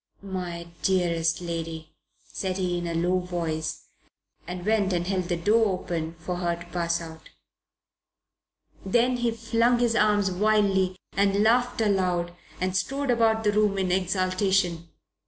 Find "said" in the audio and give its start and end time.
2.25-2.57